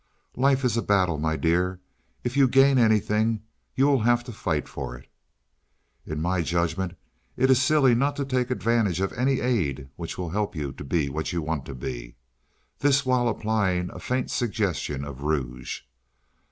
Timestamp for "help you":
10.31-10.71